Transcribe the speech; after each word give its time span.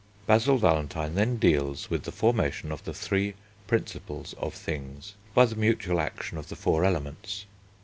Basil 0.25 0.57
Valentine 0.57 1.13
then 1.13 1.37
deals 1.37 1.91
with 1.91 2.05
the 2.05 2.11
formation 2.11 2.71
of 2.71 2.83
the 2.85 2.91
three 2.91 3.35
Principles 3.67 4.33
of 4.39 4.55
things, 4.55 5.13
by 5.35 5.45
the 5.45 5.55
mutual 5.55 5.99
action 5.99 6.39
of 6.39 6.49
the 6.49 6.55
four 6.55 6.83
Elements. 6.83 7.45